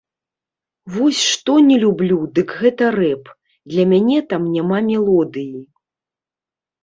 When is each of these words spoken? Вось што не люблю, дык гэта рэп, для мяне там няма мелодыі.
Вось 0.93 1.19
што 1.31 1.51
не 1.69 1.75
люблю, 1.83 2.17
дык 2.39 2.49
гэта 2.63 2.85
рэп, 2.97 3.29
для 3.73 3.83
мяне 3.91 4.19
там 4.31 4.47
няма 4.57 4.79
мелодыі. 4.89 5.61